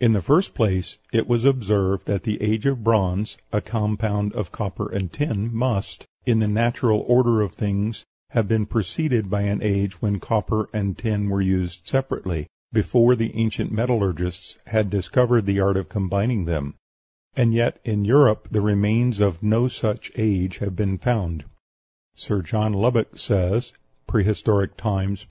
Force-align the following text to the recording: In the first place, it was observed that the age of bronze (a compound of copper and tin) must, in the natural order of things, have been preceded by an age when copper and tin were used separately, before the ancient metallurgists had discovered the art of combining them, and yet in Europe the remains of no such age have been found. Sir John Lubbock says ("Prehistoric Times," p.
In 0.00 0.14
the 0.14 0.22
first 0.22 0.54
place, 0.54 0.96
it 1.12 1.28
was 1.28 1.44
observed 1.44 2.06
that 2.06 2.22
the 2.22 2.40
age 2.42 2.64
of 2.64 2.82
bronze 2.82 3.36
(a 3.52 3.60
compound 3.60 4.32
of 4.32 4.50
copper 4.50 4.90
and 4.90 5.12
tin) 5.12 5.54
must, 5.54 6.06
in 6.24 6.38
the 6.38 6.48
natural 6.48 7.00
order 7.00 7.42
of 7.42 7.52
things, 7.52 8.06
have 8.30 8.48
been 8.48 8.64
preceded 8.64 9.28
by 9.28 9.42
an 9.42 9.60
age 9.62 10.00
when 10.00 10.20
copper 10.20 10.70
and 10.72 10.96
tin 10.96 11.28
were 11.28 11.42
used 11.42 11.86
separately, 11.86 12.46
before 12.72 13.14
the 13.14 13.36
ancient 13.36 13.70
metallurgists 13.70 14.56
had 14.68 14.88
discovered 14.88 15.44
the 15.44 15.60
art 15.60 15.76
of 15.76 15.90
combining 15.90 16.46
them, 16.46 16.72
and 17.36 17.52
yet 17.52 17.78
in 17.84 18.06
Europe 18.06 18.48
the 18.50 18.62
remains 18.62 19.20
of 19.20 19.42
no 19.42 19.68
such 19.68 20.10
age 20.16 20.56
have 20.60 20.76
been 20.76 20.96
found. 20.96 21.44
Sir 22.14 22.40
John 22.40 22.72
Lubbock 22.72 23.18
says 23.18 23.74
("Prehistoric 24.06 24.78
Times," 24.78 25.24
p. 25.24 25.26